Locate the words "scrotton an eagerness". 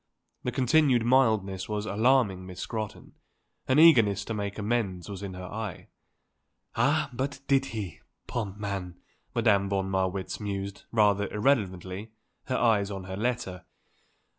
2.61-4.25